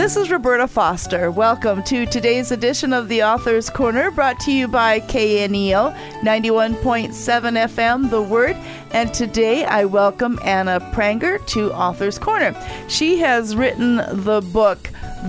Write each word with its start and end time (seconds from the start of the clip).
This 0.00 0.16
is 0.16 0.30
Roberta 0.30 0.66
Foster. 0.66 1.30
Welcome 1.30 1.82
to 1.82 2.06
today's 2.06 2.52
edition 2.52 2.94
of 2.94 3.08
the 3.08 3.22
Author's 3.22 3.68
Corner, 3.68 4.10
brought 4.10 4.40
to 4.40 4.50
you 4.50 4.66
by 4.66 5.00
KNEO 5.00 5.94
91.7 6.22 7.12
FM, 7.12 8.08
The 8.08 8.22
Word. 8.22 8.56
And 8.92 9.12
today 9.12 9.66
I 9.66 9.84
welcome 9.84 10.38
Anna 10.42 10.80
Pranger 10.94 11.46
to 11.48 11.70
Author's 11.74 12.18
Corner. 12.18 12.56
She 12.88 13.18
has 13.18 13.54
written 13.54 13.96
the 13.96 14.40
book 14.54 14.78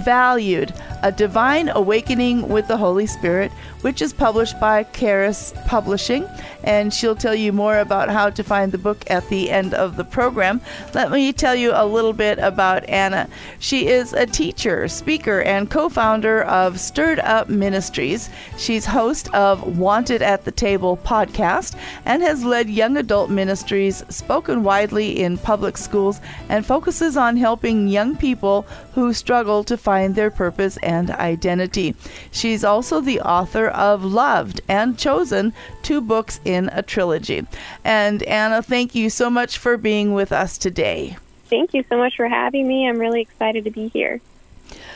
Valued 0.05 0.73
A 1.03 1.11
Divine 1.11 1.67
Awakening 1.67 2.47
with 2.47 2.69
the 2.69 2.77
Holy 2.77 3.07
Spirit, 3.07 3.51
which 3.81 4.01
is 4.01 4.13
published 4.13 4.57
by 4.61 4.83
Charis 4.83 5.53
Publishing. 5.67 6.25
And 6.63 6.93
she'll 6.93 7.15
tell 7.15 7.35
you 7.35 7.51
more 7.51 7.79
about 7.79 8.09
how 8.09 8.29
to 8.29 8.43
find 8.43 8.71
the 8.71 8.77
book 8.77 9.03
at 9.09 9.27
the 9.29 9.49
end 9.49 9.73
of 9.73 9.95
the 9.95 10.03
program. 10.03 10.61
Let 10.93 11.11
me 11.11 11.33
tell 11.33 11.55
you 11.55 11.71
a 11.73 11.85
little 11.85 12.13
bit 12.13 12.37
about 12.39 12.87
Anna. 12.89 13.27
She 13.59 13.87
is 13.87 14.13
a 14.13 14.25
teacher, 14.25 14.87
speaker, 14.87 15.41
and 15.41 15.69
co 15.69 15.89
founder 15.89 16.43
of 16.43 16.79
Stirred 16.79 17.19
Up 17.19 17.49
Ministries. 17.49 18.29
She's 18.57 18.85
host 18.85 19.33
of 19.33 19.77
Wanted 19.77 20.21
at 20.21 20.45
the 20.45 20.51
Table 20.51 20.97
podcast 20.97 21.77
and 22.05 22.21
has 22.21 22.43
led 22.43 22.69
young 22.69 22.97
adult 22.97 23.29
ministries, 23.29 24.03
spoken 24.09 24.63
widely 24.63 25.21
in 25.21 25.37
public 25.37 25.77
schools, 25.77 26.19
and 26.49 26.65
focuses 26.65 27.17
on 27.17 27.37
helping 27.37 27.87
young 27.87 28.15
people 28.15 28.63
who 28.93 29.13
struggle 29.13 29.63
to 29.63 29.77
find 29.77 30.13
their 30.15 30.29
purpose 30.29 30.77
and 30.83 31.09
identity. 31.11 31.95
She's 32.31 32.63
also 32.63 33.01
the 33.01 33.21
author 33.21 33.67
of 33.67 34.03
Loved 34.03 34.61
and 34.67 34.97
Chosen, 34.97 35.53
two 35.81 36.01
books 36.01 36.39
in 36.43 36.50
a 36.55 36.81
trilogy. 36.81 37.45
And 37.83 38.23
Anna, 38.23 38.61
thank 38.61 38.95
you 38.95 39.09
so 39.09 39.29
much 39.29 39.57
for 39.57 39.77
being 39.77 40.13
with 40.13 40.31
us 40.31 40.57
today. 40.57 41.17
Thank 41.45 41.73
you 41.73 41.83
so 41.89 41.97
much 41.97 42.15
for 42.15 42.27
having 42.27 42.67
me. 42.67 42.87
I'm 42.87 42.99
really 42.99 43.21
excited 43.21 43.65
to 43.65 43.71
be 43.71 43.89
here. 43.89 44.21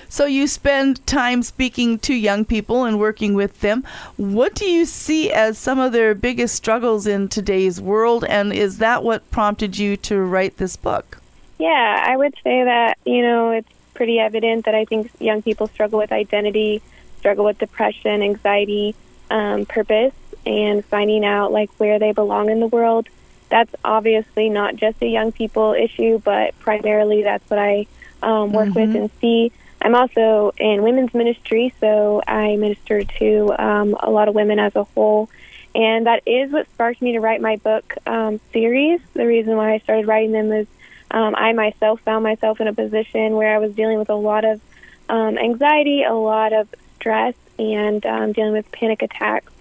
So, 0.08 0.26
you 0.26 0.48
spend 0.48 1.06
time 1.06 1.44
speaking 1.44 2.00
to 2.00 2.14
young 2.14 2.45
people 2.45 2.86
and 2.86 3.00
working 3.00 3.33
with 3.33 3.59
them. 3.59 3.83
What 4.16 4.56
do 4.56 4.66
you 4.66 4.86
see 4.86 5.31
as 5.31 5.58
some 5.58 5.80
of 5.80 5.92
their 5.92 6.16
biggest 6.16 6.56
struggles 6.56 7.08
in 7.08 7.28
today's 7.28 7.81
world? 7.81 8.23
And 8.23 8.53
is 8.53 8.78
that 8.78 9.03
what 9.03 9.30
prompted 9.31 9.78
you 9.78 9.98
to 9.98 10.22
write 10.22 10.58
this 10.58 10.76
book? 10.78 11.17
Yeah, 11.58 12.03
I 12.08 12.16
would 12.16 12.36
say 12.44 12.64
that, 12.64 12.98
you 13.06 13.22
know, 13.22 13.52
it's 13.52 13.70
pretty 13.94 14.20
evident 14.20 14.66
that 14.66 14.76
I 14.76 14.86
think 14.86 15.09
young 15.20 15.42
people 15.42 15.67
struggle 15.67 16.00
with 16.00 16.11
identity, 16.11 16.81
struggle 17.20 17.45
with 17.45 17.58
depression, 17.58 18.22
anxiety, 18.22 18.95
um, 19.31 19.66
purpose, 19.66 20.14
and 20.46 20.84
finding 20.86 21.26
out 21.26 21.52
like 21.52 21.70
where 21.78 22.00
they 22.00 22.12
belong 22.12 22.50
in 22.50 22.60
the 22.60 22.68
world. 22.68 23.08
That's 23.50 23.74
obviously 23.84 24.50
not 24.50 24.76
just 24.76 25.02
a 25.02 25.08
young 25.08 25.32
people 25.32 25.74
issue, 25.74 26.20
but 26.20 26.58
primarily 26.60 27.24
that's 27.24 27.48
what 27.50 27.60
I 27.60 27.88
um, 28.22 28.52
work 28.52 28.70
mm-hmm. 28.70 28.80
with 28.80 28.96
and 28.96 29.12
see. 29.22 29.52
I'm 29.82 29.96
also 29.96 30.52
in 30.58 30.82
women's 30.82 31.14
ministry, 31.14 31.73
so 31.80 32.22
I 32.28 32.56
minister 32.56 33.04
to 33.04 33.56
um, 33.60 33.96
a 34.00 34.10
lot 34.10 34.28
of 34.28 34.36
women 34.36 34.58
as 34.58 34.76
a 34.76 34.84
whole. 34.84 35.30
And 35.76 36.08
that 36.08 36.23
is 36.26 36.52
what 36.52 36.70
sparked 36.70 37.02
me 37.02 37.12
to 37.14 37.20
write 37.20 37.42
my 37.42 37.58
book 37.58 37.94
um, 38.08 38.40
series. 38.54 39.02
The 39.14 39.28
reason 39.28 39.58
why 39.58 39.73
I 39.73 39.80
started 39.80 40.08
writing 40.08 40.32
them 40.32 40.52
is 40.52 40.68
um, 41.12 41.36
I 41.38 41.54
myself 41.54 42.02
found 42.02 42.23
myself 42.23 42.60
in 42.62 42.68
a 42.68 42.73
position 42.73 43.36
where 43.36 43.54
I 43.54 43.60
was 43.60 43.76
dealing 43.76 44.00
with 44.00 44.10
a 44.10 44.16
lot 44.16 44.46
of 44.46 44.62
um, 45.10 45.38
anxiety, 45.38 46.04
a 46.04 46.14
lot 46.14 46.54
of 46.54 46.73
stress, 46.96 47.36
and 47.60 48.06
um, 48.06 48.32
dealing 48.32 48.54
with 48.54 48.72
panic 48.72 49.02
attacks. 49.02 49.52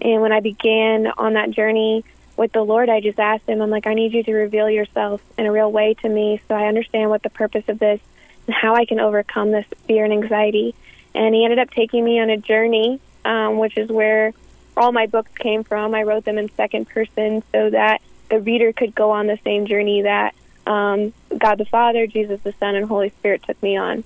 And 0.00 0.20
when 0.20 0.32
I 0.32 0.40
began 0.40 1.06
on 1.16 1.34
that 1.34 1.50
journey 1.50 2.04
with 2.36 2.52
the 2.52 2.62
Lord, 2.62 2.88
I 2.88 3.00
just 3.00 3.18
asked 3.18 3.48
Him, 3.48 3.60
I'm 3.60 3.70
like, 3.70 3.86
I 3.86 3.94
need 3.94 4.12
you 4.12 4.22
to 4.24 4.34
reveal 4.34 4.68
yourself 4.68 5.22
in 5.38 5.46
a 5.46 5.52
real 5.52 5.70
way 5.70 5.94
to 5.94 6.08
me 6.08 6.40
so 6.48 6.54
I 6.54 6.66
understand 6.66 7.10
what 7.10 7.22
the 7.22 7.30
purpose 7.30 7.68
of 7.68 7.78
this 7.78 8.00
and 8.46 8.54
how 8.54 8.74
I 8.74 8.84
can 8.84 9.00
overcome 9.00 9.50
this 9.50 9.66
fear 9.86 10.04
and 10.04 10.12
anxiety. 10.12 10.74
And 11.14 11.34
He 11.34 11.44
ended 11.44 11.58
up 11.58 11.70
taking 11.70 12.04
me 12.04 12.20
on 12.20 12.30
a 12.30 12.36
journey, 12.36 13.00
um, 13.24 13.58
which 13.58 13.76
is 13.76 13.88
where 13.88 14.32
all 14.76 14.92
my 14.92 15.06
books 15.06 15.30
came 15.32 15.64
from. 15.64 15.94
I 15.94 16.02
wrote 16.02 16.24
them 16.24 16.38
in 16.38 16.50
second 16.50 16.88
person 16.88 17.42
so 17.52 17.70
that 17.70 18.02
the 18.28 18.40
reader 18.40 18.72
could 18.72 18.94
go 18.94 19.10
on 19.10 19.26
the 19.26 19.38
same 19.44 19.66
journey 19.66 20.02
that 20.02 20.34
um, 20.66 21.12
God 21.36 21.56
the 21.56 21.64
Father, 21.64 22.06
Jesus 22.06 22.40
the 22.42 22.52
Son, 22.52 22.74
and 22.74 22.86
Holy 22.86 23.10
Spirit 23.10 23.42
took 23.42 23.62
me 23.62 23.76
on. 23.76 24.02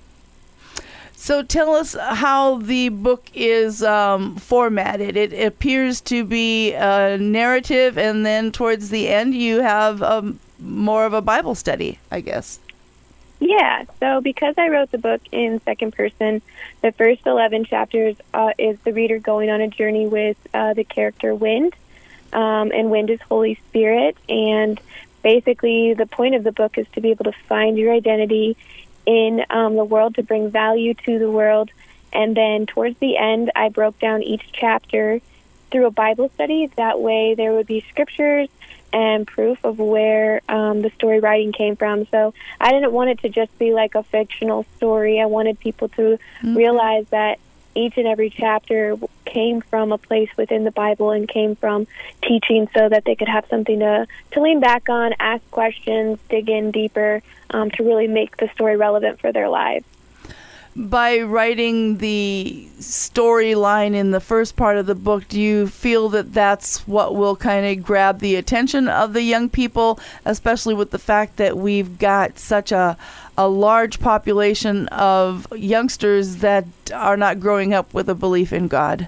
So 1.19 1.43
tell 1.43 1.75
us 1.75 1.97
how 1.99 2.59
the 2.59 2.87
book 2.87 3.29
is 3.33 3.83
um, 3.83 4.37
formatted. 4.37 5.17
It 5.17 5.33
appears 5.45 5.99
to 6.01 6.23
be 6.23 6.71
a 6.71 7.17
narrative, 7.17 7.97
and 7.97 8.25
then 8.25 8.53
towards 8.53 8.87
the 8.87 9.09
end, 9.09 9.35
you 9.35 9.59
have 9.59 10.01
um, 10.01 10.39
more 10.59 11.05
of 11.05 11.11
a 11.11 11.21
Bible 11.21 11.55
study, 11.55 11.99
I 12.09 12.21
guess. 12.21 12.61
Yeah, 13.41 13.83
so 13.99 14.21
because 14.21 14.55
I 14.57 14.69
wrote 14.69 14.91
the 14.91 14.97
book 14.97 15.21
in 15.33 15.59
second 15.63 15.91
person, 15.91 16.41
the 16.81 16.93
first 16.93 17.27
11 17.27 17.65
chapters 17.65 18.15
uh, 18.33 18.53
is 18.57 18.79
the 18.79 18.93
reader 18.93 19.19
going 19.19 19.49
on 19.49 19.59
a 19.59 19.67
journey 19.67 20.07
with 20.07 20.37
uh, 20.53 20.73
the 20.73 20.85
character 20.85 21.35
Wind. 21.35 21.75
Um, 22.31 22.71
and 22.71 22.89
Wind 22.89 23.09
is 23.09 23.19
Holy 23.21 23.55
Spirit. 23.67 24.15
And 24.29 24.79
basically 25.21 25.93
the 25.93 26.05
point 26.05 26.35
of 26.35 26.45
the 26.45 26.53
book 26.53 26.77
is 26.77 26.87
to 26.93 27.01
be 27.01 27.11
able 27.11 27.25
to 27.25 27.33
find 27.33 27.77
your 27.77 27.93
identity 27.93 28.55
in 29.09 29.43
um, 29.49 29.75
the 29.75 29.83
world 29.83 30.13
to 30.13 30.21
bring 30.21 30.51
value 30.51 30.93
to 30.93 31.17
the 31.17 31.31
world. 31.31 31.71
And 32.13 32.37
then 32.37 32.67
towards 32.67 32.97
the 32.99 33.17
end 33.17 33.51
i 33.55 33.69
broke 33.69 33.97
down 33.99 34.21
each 34.21 34.51
chapter 34.53 35.19
through 35.71 35.87
a 35.87 35.91
bible 35.91 36.29
study. 36.35 36.67
That 36.77 36.99
way 36.99 37.33
there 37.33 37.53
would 37.53 37.65
be 37.65 37.83
scriptures 37.89 38.49
and 38.93 39.25
proof 39.25 39.63
of 39.65 39.79
where 39.79 40.41
um, 40.47 40.83
the 40.83 40.91
story 40.91 41.19
writing 41.19 41.51
came 41.51 41.75
from. 41.75 42.05
So 42.05 42.35
i 42.61 42.71
didn't 42.71 42.91
want 42.91 43.09
it 43.09 43.19
to 43.21 43.29
just 43.29 43.57
be 43.57 43.73
like 43.73 43.95
a 43.95 44.03
fictional 44.03 44.67
story. 44.77 45.19
I 45.19 45.25
wanted 45.25 45.59
people 45.59 45.89
to 45.89 46.01
mm-hmm. 46.03 46.55
realize 46.55 47.07
that 47.09 47.39
each 47.73 47.97
and 47.97 48.07
every 48.07 48.29
chapter 48.29 48.95
came 49.29 49.61
from 49.61 49.91
a 49.91 49.97
place 49.97 50.29
within 50.37 50.63
the 50.63 50.71
Bible 50.71 51.11
and 51.11 51.27
came 51.27 51.55
from 51.55 51.87
teaching 52.23 52.67
so 52.73 52.89
that 52.89 53.05
they 53.05 53.15
could 53.15 53.29
have 53.29 53.45
something 53.49 53.79
to, 53.79 54.07
to 54.31 54.41
lean 54.41 54.59
back 54.59 54.89
on, 54.89 55.13
ask 55.19 55.49
questions, 55.51 56.19
dig 56.29 56.49
in 56.49 56.71
deeper 56.71 57.21
um, 57.51 57.69
to 57.71 57.83
really 57.83 58.07
make 58.07 58.37
the 58.37 58.49
story 58.49 58.75
relevant 58.75 59.19
for 59.19 59.31
their 59.31 59.49
lives. 59.49 59.85
By 60.75 61.21
writing 61.21 61.97
the 61.97 62.67
storyline 62.79 63.95
in 63.95 64.11
the 64.11 64.21
first 64.21 64.55
part 64.55 64.77
of 64.77 64.85
the 64.85 64.95
book, 64.95 65.27
do 65.27 65.41
you 65.41 65.67
feel 65.67 66.09
that 66.09 66.31
that's 66.33 66.87
what 66.87 67.15
will 67.15 67.35
kind 67.35 67.65
of 67.65 67.83
grab 67.83 68.19
the 68.19 68.35
attention 68.35 68.87
of 68.87 69.13
the 69.13 69.23
young 69.23 69.49
people, 69.49 69.99
especially 70.25 70.75
with 70.75 70.91
the 70.91 70.99
fact 70.99 71.37
that 71.37 71.57
we've 71.57 71.97
got 71.97 72.39
such 72.39 72.71
a 72.71 72.97
a 73.39 73.47
large 73.47 74.01
population 74.01 74.87
of 74.89 75.47
youngsters 75.55 76.37
that 76.37 76.65
are 76.93 77.15
not 77.15 77.39
growing 77.39 77.73
up 77.73 77.93
with 77.93 78.09
a 78.09 78.15
belief 78.15 78.51
in 78.51 78.67
God. 78.67 79.07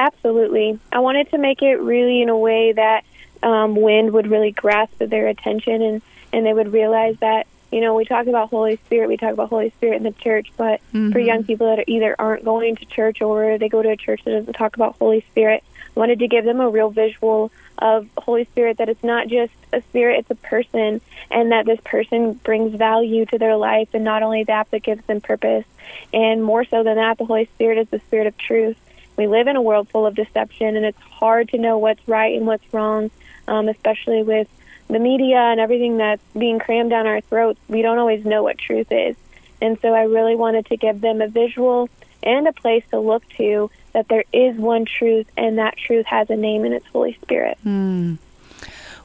Absolutely. 0.00 0.78
I 0.90 1.00
wanted 1.00 1.28
to 1.32 1.36
make 1.36 1.60
it 1.60 1.78
really 1.78 2.22
in 2.22 2.30
a 2.30 2.36
way 2.36 2.72
that 2.72 3.04
um, 3.42 3.76
Wind 3.76 4.14
would 4.14 4.28
really 4.28 4.50
grasp 4.50 4.96
their 4.96 5.28
attention 5.28 5.82
and, 5.82 6.02
and 6.32 6.46
they 6.46 6.54
would 6.54 6.72
realize 6.72 7.18
that, 7.18 7.46
you 7.70 7.82
know, 7.82 7.94
we 7.94 8.06
talk 8.06 8.26
about 8.26 8.48
Holy 8.48 8.76
Spirit, 8.76 9.10
we 9.10 9.18
talk 9.18 9.34
about 9.34 9.50
Holy 9.50 9.68
Spirit 9.68 9.98
in 9.98 10.04
the 10.04 10.12
church, 10.12 10.52
but 10.56 10.80
mm-hmm. 10.94 11.12
for 11.12 11.18
young 11.18 11.44
people 11.44 11.76
that 11.76 11.86
either 11.86 12.16
aren't 12.18 12.46
going 12.46 12.76
to 12.76 12.86
church 12.86 13.20
or 13.20 13.58
they 13.58 13.68
go 13.68 13.82
to 13.82 13.90
a 13.90 13.96
church 13.96 14.24
that 14.24 14.30
doesn't 14.30 14.54
talk 14.54 14.74
about 14.74 14.96
Holy 14.96 15.20
Spirit, 15.20 15.62
I 15.94 16.00
wanted 16.00 16.20
to 16.20 16.28
give 16.28 16.46
them 16.46 16.60
a 16.60 16.70
real 16.70 16.88
visual 16.88 17.52
of 17.76 18.08
Holy 18.16 18.46
Spirit 18.46 18.78
that 18.78 18.88
it's 18.88 19.04
not 19.04 19.28
just 19.28 19.52
a 19.70 19.82
spirit, 19.82 20.20
it's 20.20 20.30
a 20.30 20.34
person, 20.34 21.02
and 21.30 21.52
that 21.52 21.66
this 21.66 21.80
person 21.84 22.32
brings 22.34 22.74
value 22.74 23.26
to 23.26 23.36
their 23.36 23.56
life, 23.56 23.90
and 23.92 24.02
not 24.02 24.22
only 24.22 24.44
that, 24.44 24.68
but 24.70 24.82
gives 24.82 25.04
them 25.04 25.20
purpose. 25.20 25.66
And 26.14 26.42
more 26.42 26.64
so 26.64 26.82
than 26.82 26.96
that, 26.96 27.18
the 27.18 27.26
Holy 27.26 27.44
Spirit 27.44 27.76
is 27.76 27.88
the 27.90 27.98
spirit 27.98 28.26
of 28.26 28.38
truth. 28.38 28.78
We 29.20 29.26
live 29.26 29.48
in 29.48 29.56
a 29.56 29.60
world 29.60 29.90
full 29.90 30.06
of 30.06 30.14
deception, 30.14 30.76
and 30.78 30.86
it's 30.86 30.98
hard 30.98 31.50
to 31.50 31.58
know 31.58 31.76
what's 31.76 32.08
right 32.08 32.34
and 32.34 32.46
what's 32.46 32.64
wrong, 32.72 33.10
um, 33.46 33.68
especially 33.68 34.22
with 34.22 34.48
the 34.88 34.98
media 34.98 35.36
and 35.36 35.60
everything 35.60 35.98
that's 35.98 36.22
being 36.32 36.58
crammed 36.58 36.88
down 36.88 37.06
our 37.06 37.20
throats. 37.20 37.60
We 37.68 37.82
don't 37.82 37.98
always 37.98 38.24
know 38.24 38.42
what 38.42 38.56
truth 38.56 38.90
is. 38.90 39.16
And 39.60 39.78
so 39.80 39.92
I 39.92 40.04
really 40.04 40.36
wanted 40.36 40.64
to 40.68 40.78
give 40.78 41.02
them 41.02 41.20
a 41.20 41.28
visual 41.28 41.90
and 42.22 42.48
a 42.48 42.54
place 42.54 42.82
to 42.92 42.98
look 42.98 43.28
to 43.36 43.70
that 43.92 44.08
there 44.08 44.24
is 44.32 44.56
one 44.56 44.86
truth, 44.86 45.30
and 45.36 45.58
that 45.58 45.76
truth 45.76 46.06
has 46.06 46.30
a 46.30 46.36
name, 46.36 46.64
and 46.64 46.72
it's 46.72 46.86
Holy 46.86 47.12
Spirit. 47.20 47.58
Mm. 47.62 48.16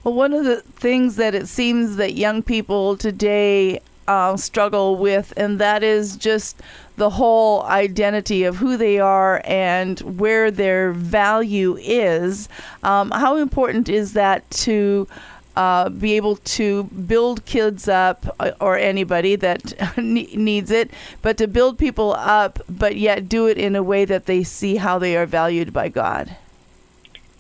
Well, 0.06 0.14
one 0.14 0.34
of 0.34 0.46
the 0.46 0.62
things 0.62 1.18
that 1.18 1.36
it 1.36 1.50
seems 1.50 1.98
that 1.98 2.14
young 2.14 2.42
people 2.42 2.96
today 2.96 3.82
uh, 4.08 4.38
struggle 4.38 4.98
with, 4.98 5.34
and 5.38 5.60
that 5.60 5.84
is 5.84 6.16
just 6.18 6.62
the 6.98 7.10
whole 7.10 7.64
identity 7.64 8.44
of 8.44 8.58
who 8.58 8.78
they 8.78 9.00
are 9.00 9.42
and 9.46 10.00
where 10.20 10.52
their 10.52 10.92
value 10.92 11.78
is. 11.80 12.48
Um, 12.84 13.12
how 13.12 13.38
important 13.38 13.90
is 13.90 14.14
that 14.14 14.50
to 14.52 15.08
uh, 15.56 15.90
be 15.90 16.16
able 16.16 16.36
to 16.38 16.84
build 16.84 17.46
kids 17.46 17.88
up 17.88 18.36
uh, 18.40 18.52
or 18.60 18.78
anybody 18.78 19.36
that 19.38 19.98
needs 19.98 20.72
it, 20.72 20.92
but 21.22 21.38
to 21.38 21.48
build 21.48 21.78
people 21.78 22.14
up, 22.14 22.60
but 22.70 22.96
yet 22.98 23.30
do 23.30 23.48
it 23.48 23.58
in 23.58 23.76
a 23.76 23.84
way 23.84 24.06
that 24.06 24.26
they 24.26 24.44
see 24.44 24.76
how 24.76 25.00
they 25.00 25.16
are 25.16 25.26
valued 25.26 25.72
by 25.72 25.88
God? 25.90 26.36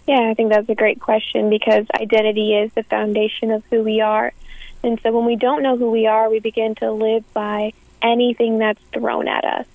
Yeah, 0.07 0.29
I 0.29 0.33
think 0.35 0.49
that's 0.49 0.69
a 0.69 0.75
great 0.75 1.01
question 1.01 1.49
because 1.49 1.87
identity 1.99 2.55
is 2.55 2.71
the 2.73 2.83
foundation 2.83 3.51
of 3.51 3.63
who 3.71 3.83
we 3.83 4.01
are. 4.01 4.33
And 4.83 4.99
so 5.01 5.11
when 5.11 5.25
we 5.25 5.35
don't 5.35 5.63
know 5.63 5.77
who 5.77 5.91
we 5.91 6.07
are, 6.07 6.29
we 6.29 6.39
begin 6.39 6.75
to 6.75 6.91
live 6.91 7.31
by 7.33 7.73
anything 8.01 8.59
that's 8.59 8.81
thrown 8.93 9.27
at 9.27 9.43
us. 9.45 9.65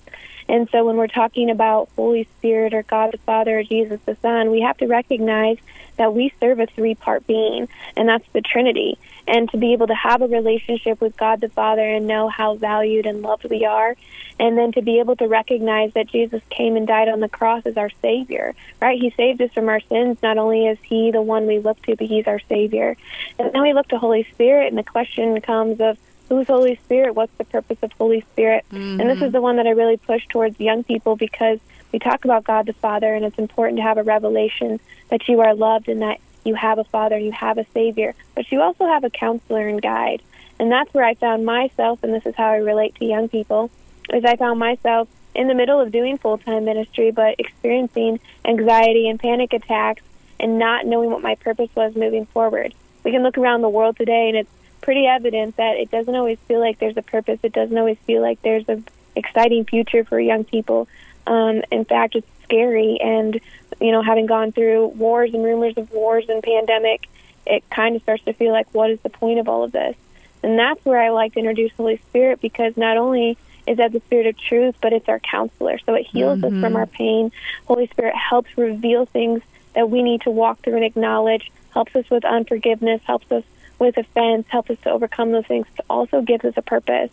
And 0.51 0.69
so 0.69 0.85
when 0.85 0.97
we're 0.97 1.07
talking 1.07 1.49
about 1.49 1.87
Holy 1.95 2.25
Spirit 2.37 2.73
or 2.73 2.83
God 2.83 3.13
the 3.13 3.17
Father 3.19 3.59
or 3.59 3.63
Jesus 3.63 4.01
the 4.05 4.17
Son, 4.17 4.51
we 4.51 4.59
have 4.61 4.77
to 4.79 4.85
recognize 4.85 5.57
that 5.95 6.13
we 6.13 6.33
serve 6.41 6.59
a 6.59 6.65
three 6.65 6.93
part 6.93 7.25
being, 7.25 7.69
and 7.95 8.09
that's 8.09 8.27
the 8.33 8.41
Trinity. 8.41 8.97
And 9.27 9.49
to 9.51 9.57
be 9.57 9.71
able 9.71 9.87
to 9.87 9.95
have 9.95 10.21
a 10.21 10.27
relationship 10.27 10.99
with 10.99 11.15
God 11.15 11.39
the 11.39 11.47
Father 11.47 11.83
and 11.83 12.05
know 12.05 12.27
how 12.27 12.55
valued 12.55 13.05
and 13.05 13.21
loved 13.21 13.49
we 13.49 13.63
are, 13.63 13.95
and 14.41 14.57
then 14.57 14.73
to 14.73 14.81
be 14.81 14.99
able 14.99 15.15
to 15.17 15.27
recognize 15.27 15.93
that 15.93 16.07
Jesus 16.07 16.41
came 16.49 16.75
and 16.75 16.85
died 16.85 17.07
on 17.07 17.21
the 17.21 17.29
cross 17.29 17.65
as 17.65 17.77
our 17.77 17.89
Savior, 18.01 18.53
right? 18.81 18.99
He 18.99 19.11
saved 19.11 19.41
us 19.41 19.53
from 19.53 19.69
our 19.69 19.79
sins. 19.79 20.17
Not 20.21 20.37
only 20.37 20.67
is 20.67 20.79
He 20.83 21.11
the 21.11 21.21
one 21.21 21.47
we 21.47 21.59
look 21.59 21.81
to, 21.83 21.95
but 21.95 22.07
He's 22.07 22.27
our 22.27 22.39
Savior. 22.49 22.97
And 23.39 23.53
then 23.53 23.61
we 23.61 23.71
look 23.71 23.87
to 23.87 23.97
Holy 23.97 24.23
Spirit, 24.33 24.67
and 24.67 24.77
the 24.77 24.83
question 24.83 25.39
comes 25.39 25.79
of, 25.79 25.97
who's 26.31 26.47
Holy 26.47 26.75
Spirit? 26.77 27.13
What's 27.13 27.35
the 27.35 27.43
purpose 27.43 27.79
of 27.81 27.91
Holy 27.91 28.21
Spirit? 28.21 28.63
Mm-hmm. 28.71 29.01
And 29.01 29.09
this 29.09 29.21
is 29.21 29.33
the 29.33 29.41
one 29.41 29.57
that 29.57 29.67
I 29.67 29.71
really 29.71 29.97
push 29.97 30.25
towards 30.27 30.57
young 30.61 30.81
people 30.81 31.17
because 31.17 31.59
we 31.91 31.99
talk 31.99 32.23
about 32.23 32.45
God 32.45 32.67
the 32.67 32.73
Father, 32.73 33.13
and 33.13 33.25
it's 33.25 33.37
important 33.37 33.79
to 33.79 33.83
have 33.83 33.97
a 33.97 34.03
revelation 34.03 34.79
that 35.09 35.27
you 35.27 35.41
are 35.41 35.53
loved 35.53 35.89
and 35.89 36.01
that 36.01 36.21
you 36.45 36.55
have 36.55 36.79
a 36.79 36.85
Father, 36.85 37.17
and 37.17 37.25
you 37.25 37.33
have 37.33 37.57
a 37.57 37.65
Savior, 37.73 38.15
but 38.33 38.49
you 38.49 38.61
also 38.61 38.85
have 38.85 39.03
a 39.03 39.09
counselor 39.09 39.67
and 39.67 39.81
guide. 39.81 40.21
And 40.57 40.71
that's 40.71 40.93
where 40.93 41.03
I 41.03 41.15
found 41.15 41.45
myself, 41.45 42.01
and 42.01 42.13
this 42.13 42.25
is 42.25 42.33
how 42.35 42.47
I 42.47 42.57
relate 42.57 42.95
to 42.95 43.05
young 43.05 43.27
people, 43.27 43.69
is 44.13 44.23
I 44.23 44.37
found 44.37 44.57
myself 44.57 45.09
in 45.35 45.49
the 45.49 45.53
middle 45.53 45.81
of 45.81 45.91
doing 45.91 46.17
full 46.17 46.37
time 46.37 46.63
ministry, 46.63 47.11
but 47.11 47.35
experiencing 47.39 48.21
anxiety 48.45 49.09
and 49.09 49.19
panic 49.19 49.51
attacks 49.51 50.03
and 50.39 50.57
not 50.57 50.85
knowing 50.85 51.11
what 51.11 51.21
my 51.21 51.35
purpose 51.35 51.69
was 51.75 51.93
moving 51.93 52.25
forward. 52.25 52.73
We 53.03 53.11
can 53.11 53.21
look 53.21 53.37
around 53.37 53.61
the 53.63 53.69
world 53.69 53.97
today, 53.97 54.29
and 54.29 54.37
it's 54.37 54.49
pretty 54.81 55.05
evident 55.07 55.57
that 55.57 55.77
it 55.77 55.91
doesn't 55.91 56.15
always 56.15 56.39
feel 56.47 56.59
like 56.59 56.79
there's 56.79 56.97
a 56.97 57.01
purpose. 57.01 57.39
It 57.43 57.53
doesn't 57.53 57.77
always 57.77 57.97
feel 57.99 58.21
like 58.21 58.41
there's 58.41 58.67
an 58.67 58.85
exciting 59.15 59.65
future 59.65 60.03
for 60.03 60.19
young 60.19 60.43
people. 60.43 60.87
Um, 61.27 61.61
in 61.71 61.85
fact, 61.85 62.15
it's 62.15 62.27
scary. 62.43 62.99
And, 63.01 63.39
you 63.79 63.91
know, 63.91 64.01
having 64.01 64.25
gone 64.25 64.51
through 64.51 64.87
wars 64.87 65.33
and 65.33 65.43
rumors 65.43 65.77
of 65.77 65.91
wars 65.91 66.25
and 66.29 66.43
pandemic, 66.43 67.07
it 67.45 67.63
kind 67.69 67.95
of 67.95 68.01
starts 68.01 68.23
to 68.25 68.33
feel 68.33 68.51
like, 68.51 68.67
what 68.73 68.89
is 68.89 68.99
the 69.01 69.09
point 69.09 69.39
of 69.39 69.47
all 69.47 69.63
of 69.63 69.71
this? 69.71 69.95
And 70.43 70.57
that's 70.57 70.83
where 70.85 70.99
I 70.99 71.09
like 71.09 71.33
to 71.33 71.39
introduce 71.39 71.71
Holy 71.73 71.97
Spirit 71.97 72.41
because 72.41 72.75
not 72.75 72.97
only 72.97 73.37
is 73.67 73.77
that 73.77 73.91
the 73.91 73.99
Spirit 73.99 74.25
of 74.25 74.37
truth, 74.37 74.75
but 74.81 74.91
it's 74.91 75.07
our 75.07 75.19
counselor. 75.19 75.77
So 75.79 75.93
it 75.93 76.07
heals 76.07 76.39
mm-hmm. 76.39 76.45
us 76.45 76.51
from 76.51 76.61
mm-hmm. 76.61 76.75
our 76.77 76.87
pain. 76.87 77.31
Holy 77.65 77.87
Spirit 77.87 78.15
helps 78.15 78.57
reveal 78.57 79.05
things 79.05 79.43
that 79.75 79.89
we 79.89 80.03
need 80.03 80.21
to 80.21 80.31
walk 80.31 80.59
through 80.59 80.75
and 80.75 80.83
acknowledge, 80.83 81.51
helps 81.73 81.95
us 81.95 82.09
with 82.09 82.25
unforgiveness, 82.25 83.01
helps 83.05 83.31
us 83.31 83.43
with 83.81 83.97
offense, 83.97 84.47
help 84.47 84.69
us 84.69 84.77
to 84.83 84.91
overcome 84.91 85.31
those 85.31 85.47
things, 85.47 85.65
but 85.75 85.85
also 85.89 86.21
gives 86.21 86.45
us 86.45 86.53
a 86.55 86.61
purpose. 86.61 87.09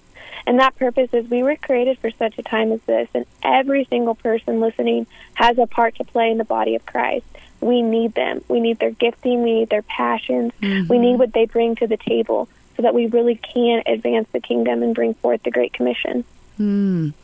And 0.47 0.61
that 0.61 0.77
purpose 0.77 1.09
is 1.15 1.29
we 1.29 1.43
were 1.43 1.57
created 1.57 1.99
for 1.99 2.11
such 2.11 2.39
a 2.39 2.43
time 2.43 2.73
as 2.73 2.83
this, 2.83 3.09
and 3.15 3.25
every 3.43 3.85
single 3.85 4.15
person 4.15 4.61
listening 4.61 5.07
has 5.35 5.59
a 5.59 5.67
part 5.67 5.97
to 5.97 6.05
play 6.05 6.31
in 6.31 6.37
the 6.37 6.45
body 6.45 6.75
of 6.75 6.85
Christ. 6.85 7.25
We 7.61 7.81
need 7.81 8.13
them. 8.13 8.45
We 8.49 8.61
need 8.61 8.79
their 8.79 8.91
gifting. 8.91 9.43
We 9.43 9.53
need 9.53 9.71
their 9.71 9.83
passions. 9.83 10.53
Mm-hmm. 10.61 10.89
We 10.89 10.99
need 10.99 11.19
what 11.19 11.33
they 11.33 11.47
bring 11.47 11.75
to 11.77 11.87
the 11.87 11.97
table 11.97 12.49
so 12.77 12.83
that 12.83 12.95
we 12.95 13.07
really 13.07 13.37
can 13.37 13.83
advance 13.87 14.29
the 14.31 14.41
kingdom 14.41 14.83
and 14.83 14.95
bring 14.95 15.15
forth 15.15 15.43
the 15.43 15.51
Great 15.51 15.73
Commission. 15.73 16.25
Mm. 16.61 17.15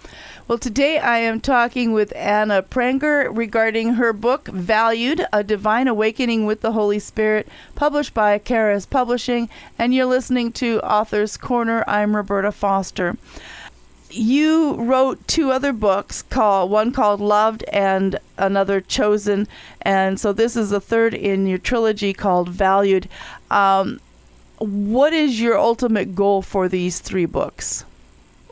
Well, 0.47 0.59
today 0.59 0.99
I 0.99 1.21
am 1.21 1.41
talking 1.41 1.93
with 1.93 2.15
Anna 2.15 2.63
Pranger 2.63 3.35
regarding 3.35 3.95
her 3.95 4.13
book, 4.13 4.47
Valued 4.49 5.25
A 5.33 5.43
Divine 5.43 5.89
Awakening 5.89 6.45
with 6.45 6.61
the 6.61 6.73
Holy 6.73 6.99
Spirit, 6.99 7.49
published 7.75 8.13
by 8.13 8.37
Charis 8.37 8.85
Publishing. 8.85 9.49
And 9.79 9.95
you're 9.95 10.05
listening 10.05 10.53
to 10.53 10.81
Author's 10.81 11.39
Corner. 11.39 11.83
I'm 11.89 12.15
Roberta 12.15 12.53
Foster. 12.53 13.17
You 14.11 14.75
wrote 14.75 15.27
two 15.27 15.51
other 15.51 15.73
books, 15.73 16.23
one 16.31 16.93
called 16.93 17.23
Loved 17.23 17.65
and 17.73 18.19
another 18.37 18.83
Chosen, 18.83 19.49
and 19.81 20.21
so 20.21 20.35
this 20.35 20.57
is 20.57 20.69
the 20.69 20.81
third 20.81 21.15
in 21.15 21.47
your 21.47 21.57
trilogy 21.57 22.13
called 22.13 22.51
Valued. 22.51 23.09
Um, 23.51 23.99
what 24.59 25.15
is 25.15 25.41
your 25.41 25.59
ultimate 25.59 26.15
goal 26.15 26.43
for 26.43 26.69
these 26.69 26.99
three 26.99 27.25
books? 27.25 27.87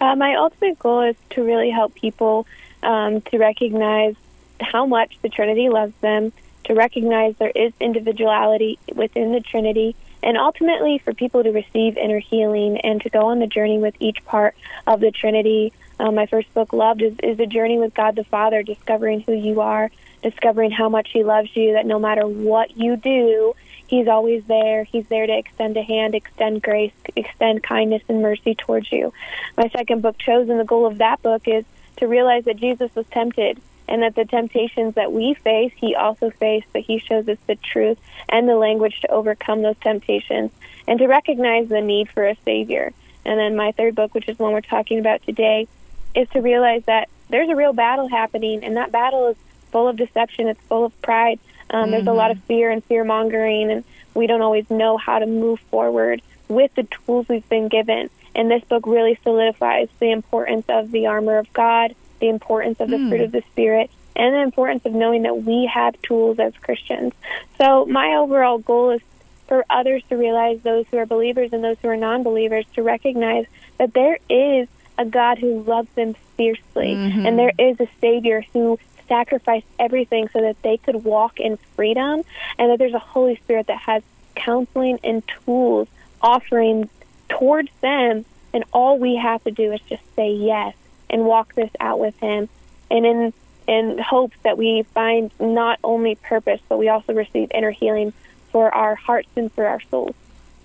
Uh, 0.03 0.17
my 0.17 0.35
ultimate 0.35 0.77
goal 0.81 1.03
is 1.03 1.15
to 1.31 1.45
really 1.45 1.71
help 1.71 1.95
people 1.95 2.45
um, 2.83 3.21
to 3.21 3.39
recognize 3.39 4.17
how 4.61 4.85
much 4.85 5.17
the 5.23 5.29
Trinity 5.29 5.69
loves 5.69 5.95
them, 6.01 6.33
to 6.65 6.75
recognize 6.75 7.37
there 7.37 7.53
is 7.55 7.73
individuality 7.79 8.81
within 8.97 9.31
the 9.31 9.41
Trinity, 9.41 9.95
and 10.21 10.37
ultimately 10.37 10.99
for 10.99 11.15
people 11.15 11.45
to 11.45 11.53
receive 11.53 11.97
inner 11.97 12.19
healing 12.19 12.81
and 12.81 13.01
to 13.03 13.11
go 13.11 13.27
on 13.27 13.39
the 13.39 13.47
journey 13.47 13.79
with 13.79 13.95
each 14.01 14.25
part 14.25 14.57
of 14.89 14.99
the 14.99 15.13
Trinity. 15.13 15.73
Um, 16.01 16.17
my 16.17 16.27
first 16.27 16.53
book, 16.53 16.73
Loved, 16.73 17.01
is, 17.01 17.15
is 17.23 17.39
a 17.39 17.47
journey 17.47 17.79
with 17.79 17.95
God 17.95 18.17
the 18.17 18.25
Father, 18.25 18.65
discovering 18.65 19.21
who 19.21 19.35
you 19.35 19.61
are, 19.61 19.89
discovering 20.21 20.73
how 20.73 20.89
much 20.89 21.11
He 21.13 21.23
loves 21.23 21.55
you, 21.55 21.75
that 21.75 21.87
no 21.87 22.01
matter 22.01 22.27
what 22.27 22.77
you 22.77 22.97
do, 22.97 23.55
He's 23.93 24.09
always 24.09 24.43
there. 24.47 24.85
He's 24.85 25.07
there 25.09 25.27
to 25.27 25.37
extend 25.37 25.77
a 25.77 25.83
hand, 25.83 26.15
extend 26.15 26.63
grace, 26.63 26.95
extend 27.15 27.63
kindness 27.63 28.03
and 28.09 28.23
mercy 28.23 28.55
towards 28.55 28.91
you. 28.91 29.13
My 29.55 29.69
second 29.69 30.01
book, 30.01 30.17
Chosen, 30.17 30.57
the 30.57 30.65
goal 30.65 30.87
of 30.87 30.97
that 30.97 31.21
book 31.21 31.47
is 31.47 31.67
to 31.99 32.09
realize 32.09 32.47
that 32.47 32.57
Jesus 32.57 32.95
was 32.95 33.05
tempted 33.09 33.61
and 33.87 34.03
that 34.03 34.15
the 34.15 34.25
temptations 34.25 34.95
that 34.95 35.13
we 35.13 35.35
face, 35.35 35.75
he 35.77 35.95
also 35.95 36.31
faced, 36.31 36.69
but 36.73 36.81
he 36.81 37.01
shows 37.01 37.29
us 37.29 37.37
the 37.47 37.57
truth 37.57 37.99
and 38.31 38.49
the 38.49 38.57
language 38.57 38.99
to 39.01 39.11
overcome 39.11 39.61
those 39.61 39.77
temptations 39.83 40.53
and 40.89 40.99
to 40.99 41.07
recognize 41.07 41.69
the 41.69 41.83
need 41.83 42.09
for 42.09 42.27
a 42.27 42.35
Savior. 42.47 42.95
And 43.27 43.39
then 43.39 43.57
my 43.57 43.73
third 43.73 43.95
book, 43.95 44.15
which 44.15 44.27
is 44.27 44.39
one 44.39 44.55
we're 44.55 44.63
talking 44.63 45.01
about 45.01 45.23
today, 45.23 45.69
is 46.15 46.31
to 46.31 46.41
realize 46.41 46.83
that 46.87 47.11
there's 47.29 47.51
a 47.51 47.57
real 47.57 47.75
battle 47.75 48.09
happening, 48.09 48.65
and 48.65 48.79
that 48.79 48.91
battle 48.91 49.29
is 49.29 49.37
full 49.71 49.87
of 49.87 49.99
deception, 49.99 50.49
it's 50.49 50.61
full 50.63 50.87
of 50.87 51.03
pride, 51.03 51.39
um, 51.73 51.85
mm-hmm. 51.85 51.91
There's 51.93 52.07
a 52.07 52.13
lot 52.13 52.31
of 52.31 52.39
mm-hmm. 52.39 52.47
fear 52.47 52.71
and 52.71 52.85
fear 52.85 53.05
mongering, 53.05 53.71
and 53.71 53.85
we 54.15 54.27
don't 54.27 54.43
always 54.43 54.69
know 54.71 54.97
how 54.97 55.19
to 55.19 55.27
move 55.27 55.61
forward 55.61 56.23
with 56.49 56.75
the 56.75 56.85
tools 56.85 57.29
we've 57.29 57.49
been 57.49 57.69
given. 57.69 58.11
And 58.35 58.51
this 58.51 58.65
book 58.65 58.87
really 58.87 59.19
solidifies 59.23 59.89
the 59.99 60.11
importance 60.11 60.67
of 60.69 60.91
the 60.91 61.07
armor 61.07 61.39
of 61.39 61.53
God, 61.53 61.95
the 62.21 62.29
importance 62.29 62.81
of 62.81 62.89
the 62.89 62.97
mm. 62.97 63.09
fruit 63.09 63.21
of 63.23 63.33
the 63.33 63.43
Spirit, 63.51 63.91
and 64.15 64.35
the 64.35 64.41
importance 64.41 64.85
of 64.87 64.93
knowing 64.93 65.23
that 65.23 65.43
we 65.43 65.67
have 65.67 66.01
tools 66.03 66.39
as 66.39 66.55
Christians. 66.57 67.15
So, 67.59 67.87
my 67.87 68.15
overall 68.15 68.59
goal 68.59 68.91
is 68.91 69.03
for 69.49 69.65
others 69.69 70.03
to 70.09 70.17
realize, 70.17 70.63
those 70.63 70.87
who 70.91 70.99
are 70.99 71.07
believers 71.07 71.53
and 71.53 71.63
those 71.63 71.77
who 71.83 71.89
are 71.89 71.97
non 71.97 72.23
believers, 72.23 72.65
to 72.75 72.83
recognize 72.83 73.47
that 73.79 73.93
there 73.93 74.19
is 74.29 74.69
a 74.99 75.05
God 75.05 75.39
who 75.39 75.63
loves 75.63 75.91
them 75.91 76.15
fiercely, 76.37 76.95
mm-hmm. 76.95 77.27
and 77.27 77.39
there 77.39 77.53
is 77.59 77.81
a 77.81 77.89
Savior 78.01 78.45
who 78.53 78.79
sacrificed 79.09 79.67
everything 79.79 80.29
so 80.29 80.41
that 80.41 80.61
they 80.63 80.77
could 80.77 81.05
walk 81.05 81.41
in 81.41 81.57
freedom, 81.77 82.23
and 82.59 82.71
that 82.71 82.79
there's 82.79 82.95
a 82.95 82.99
Holy 82.99 83.37
Spirit 83.37 83.67
that 83.67 83.79
has 83.79 84.03
counseling 84.35 84.99
and 85.05 85.23
tools 85.27 85.89
offering 86.21 86.89
towards 87.29 87.71
them, 87.81 88.25
and 88.53 88.65
all 88.73 88.99
we 88.99 89.17
have 89.17 89.43
to 89.45 89.51
do 89.51 89.73
is 89.73 89.81
just 89.83 90.03
say 90.15 90.33
yes 90.33 90.75
and 91.11 91.25
walk 91.25 91.55
this 91.55 91.71
out 91.81 91.99
with 91.99 92.19
Him, 92.21 92.49
and 92.91 93.07
in 93.07 93.33
in 93.69 93.99
hopes 93.99 94.37
that 94.43 94.59
we 94.59 94.83
find 94.83 95.31
not 95.39 95.79
only 95.85 96.17
purpose, 96.17 96.61
but 96.69 96.79
we 96.79 96.89
also 96.89 97.13
receive 97.13 97.51
inner 97.55 97.71
healing 97.71 98.13
for 98.51 98.75
our 98.75 98.95
hearts 98.97 99.29
and 99.37 99.53
for 99.53 99.67
our 99.67 99.81
souls. 99.81 100.15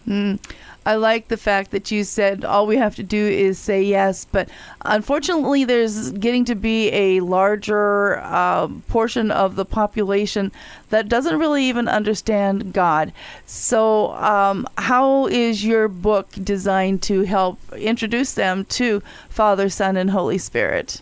Mm. 0.07 0.39
I 0.87 0.95
like 0.95 1.27
the 1.27 1.35
fact 1.35 1.71
that 1.71 1.91
you 1.91 2.05
said 2.05 2.45
all 2.45 2.65
we 2.65 2.77
have 2.77 2.95
to 2.95 3.03
do 3.03 3.17
is 3.17 3.59
say 3.59 3.83
yes, 3.83 4.23
but 4.23 4.47
unfortunately, 4.85 5.65
there's 5.65 6.11
getting 6.11 6.45
to 6.45 6.55
be 6.55 6.89
a 6.93 7.19
larger 7.19 8.19
uh, 8.19 8.69
portion 8.87 9.29
of 9.29 9.57
the 9.57 9.65
population 9.65 10.49
that 10.89 11.09
doesn't 11.09 11.39
really 11.39 11.65
even 11.65 11.89
understand 11.89 12.71
God. 12.71 13.11
So, 13.45 14.13
um, 14.13 14.65
how 14.77 15.27
is 15.27 15.65
your 15.65 15.89
book 15.89 16.29
designed 16.41 17.01
to 17.03 17.23
help 17.23 17.59
introduce 17.73 18.33
them 18.33 18.63
to 18.65 19.01
Father, 19.27 19.67
Son, 19.67 19.97
and 19.97 20.11
Holy 20.11 20.37
Spirit? 20.37 21.01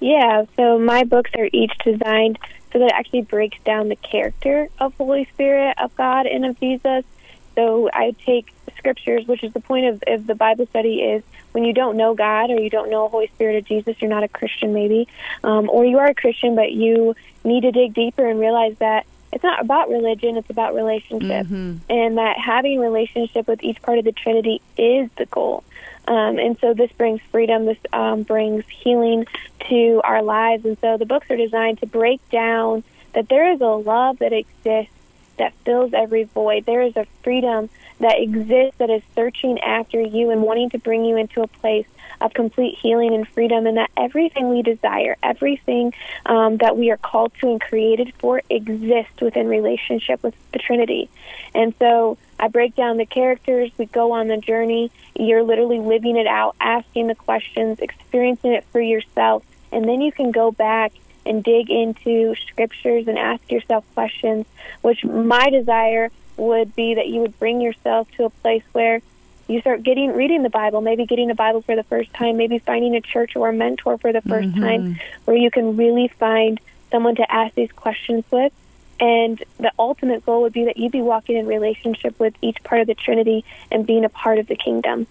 Yeah, 0.00 0.44
so 0.56 0.76
my 0.76 1.04
books 1.04 1.30
are 1.38 1.48
each 1.52 1.78
designed 1.84 2.40
so 2.72 2.80
that 2.80 2.86
it 2.86 2.92
actually 2.92 3.22
breaks 3.22 3.62
down 3.62 3.90
the 3.90 3.96
character 3.96 4.68
of 4.80 4.92
Holy 4.96 5.24
Spirit, 5.26 5.76
of 5.80 5.94
God, 5.94 6.26
and 6.26 6.44
of 6.44 6.58
Jesus 6.58 7.04
so 7.54 7.90
I 7.92 8.14
take 8.24 8.52
scriptures, 8.76 9.26
which 9.26 9.42
is 9.44 9.52
the 9.52 9.60
point 9.60 9.86
of, 9.86 10.02
of 10.06 10.26
the 10.26 10.34
Bible 10.34 10.66
study, 10.66 11.02
is 11.02 11.22
when 11.52 11.64
you 11.64 11.72
don't 11.72 11.96
know 11.96 12.14
God 12.14 12.50
or 12.50 12.60
you 12.60 12.70
don't 12.70 12.90
know 12.90 13.04
the 13.04 13.10
Holy 13.10 13.28
Spirit 13.28 13.56
of 13.56 13.64
Jesus, 13.64 14.00
you're 14.00 14.10
not 14.10 14.24
a 14.24 14.28
Christian, 14.28 14.74
maybe, 14.74 15.08
um, 15.42 15.70
or 15.70 15.84
you 15.84 15.98
are 15.98 16.06
a 16.06 16.14
Christian, 16.14 16.54
but 16.54 16.72
you 16.72 17.14
need 17.44 17.62
to 17.62 17.72
dig 17.72 17.94
deeper 17.94 18.26
and 18.26 18.40
realize 18.40 18.76
that 18.78 19.06
it's 19.32 19.42
not 19.42 19.60
about 19.60 19.88
religion; 19.88 20.36
it's 20.36 20.50
about 20.50 20.74
relationship, 20.74 21.46
mm-hmm. 21.46 21.76
and 21.90 22.18
that 22.18 22.38
having 22.38 22.78
relationship 22.78 23.48
with 23.48 23.64
each 23.64 23.82
part 23.82 23.98
of 23.98 24.04
the 24.04 24.12
Trinity 24.12 24.62
is 24.76 25.10
the 25.16 25.26
goal. 25.26 25.64
Um, 26.06 26.38
and 26.38 26.58
so 26.58 26.74
this 26.74 26.92
brings 26.92 27.20
freedom. 27.32 27.64
This 27.64 27.78
um, 27.92 28.22
brings 28.22 28.64
healing 28.68 29.26
to 29.68 30.00
our 30.04 30.22
lives. 30.22 30.64
And 30.64 30.78
so 30.78 30.96
the 30.96 31.06
books 31.06 31.30
are 31.30 31.36
designed 31.36 31.78
to 31.80 31.86
break 31.86 32.26
down 32.30 32.84
that 33.14 33.28
there 33.28 33.50
is 33.50 33.60
a 33.60 33.66
love 33.66 34.18
that 34.18 34.32
exists 34.32 34.92
that 35.36 35.52
fills 35.64 35.92
every 35.92 36.24
void. 36.24 36.66
There 36.66 36.82
is 36.82 36.96
a 36.96 37.06
freedom 37.22 37.68
that 38.00 38.20
exists 38.20 38.78
that 38.78 38.90
is 38.90 39.02
searching 39.14 39.60
after 39.60 40.00
you 40.00 40.30
and 40.30 40.42
wanting 40.42 40.70
to 40.70 40.78
bring 40.78 41.04
you 41.04 41.16
into 41.16 41.42
a 41.42 41.46
place 41.46 41.86
of 42.20 42.32
complete 42.32 42.78
healing 42.78 43.12
and 43.12 43.26
freedom, 43.26 43.66
and 43.66 43.76
that 43.76 43.90
everything 43.96 44.48
we 44.48 44.62
desire, 44.62 45.16
everything 45.22 45.92
um, 46.26 46.56
that 46.58 46.76
we 46.76 46.90
are 46.90 46.96
called 46.96 47.32
to 47.40 47.50
and 47.50 47.60
created 47.60 48.12
for, 48.18 48.40
exists 48.48 49.20
within 49.20 49.48
relationship 49.48 50.22
with 50.22 50.34
the 50.52 50.58
Trinity. 50.58 51.08
And 51.54 51.74
so 51.78 52.16
I 52.38 52.48
break 52.48 52.74
down 52.74 52.96
the 52.96 53.06
characters, 53.06 53.70
we 53.78 53.86
go 53.86 54.12
on 54.12 54.28
the 54.28 54.36
journey. 54.36 54.90
You're 55.18 55.42
literally 55.42 55.80
living 55.80 56.16
it 56.16 56.26
out, 56.26 56.56
asking 56.60 57.08
the 57.08 57.14
questions, 57.14 57.80
experiencing 57.80 58.52
it 58.52 58.64
for 58.72 58.80
yourself, 58.80 59.44
and 59.72 59.88
then 59.88 60.00
you 60.00 60.12
can 60.12 60.30
go 60.30 60.50
back 60.50 60.92
and 61.26 61.42
dig 61.42 61.70
into 61.70 62.34
scriptures 62.48 63.08
and 63.08 63.18
ask 63.18 63.50
yourself 63.50 63.84
questions, 63.94 64.46
which 64.82 65.04
my 65.04 65.50
desire 65.50 66.10
would 66.36 66.74
be 66.74 66.94
that 66.94 67.06
you 67.08 67.20
would 67.20 67.38
bring 67.38 67.60
yourself 67.60 68.10
to 68.12 68.24
a 68.24 68.30
place 68.30 68.64
where 68.72 69.00
you 69.46 69.60
start 69.60 69.82
getting 69.82 70.12
reading 70.12 70.42
the 70.42 70.50
Bible, 70.50 70.80
maybe 70.80 71.04
getting 71.06 71.30
a 71.30 71.34
Bible 71.34 71.60
for 71.60 71.76
the 71.76 71.82
first 71.82 72.12
time, 72.14 72.36
maybe 72.36 72.58
finding 72.58 72.96
a 72.96 73.00
church 73.00 73.36
or 73.36 73.48
a 73.50 73.52
mentor 73.52 73.98
for 73.98 74.12
the 74.12 74.20
1st 74.22 74.52
Mm-hmm. 74.52 74.60
time 74.60 75.00
where 75.26 75.36
you 75.36 75.50
can 75.50 75.76
really 75.76 76.08
find 76.08 76.60
someone 76.90 77.14
to 77.16 77.32
ask 77.32 77.54
these 77.54 77.72
questions 77.72 78.24
with. 78.30 78.52
And 79.00 79.42
the 79.58 79.72
ultimate 79.78 80.24
goal 80.24 80.42
would 80.42 80.52
be 80.52 80.64
that 80.64 80.76
you'd 80.76 80.92
be 80.92 81.02
walking 81.02 81.36
in 81.36 81.46
relationship 81.46 82.18
with 82.18 82.34
each 82.40 82.62
part 82.62 82.80
of 82.80 82.86
the 82.86 82.94
Trinity 82.94 83.44
and 83.70 83.86
being 83.86 84.04
a 84.04 84.08
part 84.08 84.38
of 84.38 84.46
the 84.46 84.56
kingdom. 84.56 85.06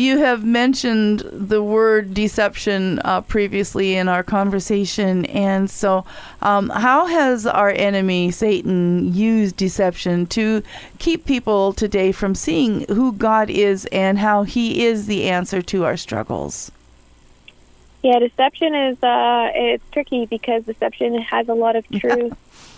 You 0.00 0.16
have 0.16 0.42
mentioned 0.42 1.20
the 1.30 1.62
word 1.62 2.14
deception 2.14 3.00
uh, 3.04 3.20
previously 3.20 3.96
in 3.96 4.08
our 4.08 4.22
conversation, 4.22 5.26
and 5.26 5.68
so 5.68 6.06
um, 6.40 6.70
how 6.70 7.04
has 7.04 7.46
our 7.46 7.68
enemy, 7.68 8.30
Satan, 8.30 9.12
used 9.12 9.58
deception 9.58 10.24
to 10.28 10.62
keep 10.98 11.26
people 11.26 11.74
today 11.74 12.12
from 12.12 12.34
seeing 12.34 12.86
who 12.88 13.12
God 13.12 13.50
is 13.50 13.84
and 13.92 14.18
how 14.18 14.42
He 14.42 14.86
is 14.86 15.06
the 15.06 15.28
answer 15.28 15.60
to 15.60 15.84
our 15.84 15.98
struggles? 15.98 16.72
Yeah, 18.02 18.20
deception 18.20 18.74
is 18.74 19.02
uh, 19.02 19.50
it's 19.54 19.84
tricky 19.90 20.24
because 20.24 20.64
deception 20.64 21.20
has 21.20 21.50
a 21.50 21.54
lot 21.54 21.76
of 21.76 21.86
truth 22.00 22.32